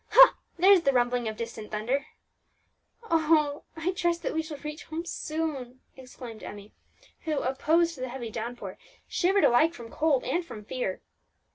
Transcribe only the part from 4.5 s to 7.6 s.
reach home soon," exclaimed Emmie, who,